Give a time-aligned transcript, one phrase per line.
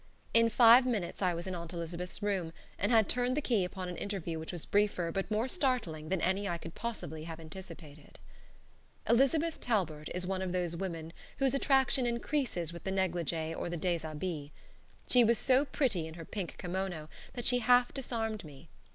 [0.33, 3.87] In five minutes I was in Aunt Elizabeth's room, and had turned the key upon
[3.87, 8.17] an interview which was briefer but more startling than I could possibly have anticipated.
[9.07, 13.77] Elizabeth Talbert is one of those women whose attraction increases with the negligee or the
[13.77, 14.49] deshabille.
[15.07, 18.69] She was so pretty in her pink kimono that she half disarmed me.